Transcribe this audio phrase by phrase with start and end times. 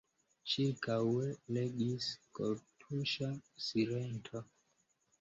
[0.53, 1.27] Ĉirkaŭe
[1.59, 2.09] regis
[2.41, 3.33] kortuŝa
[3.71, 4.47] silento.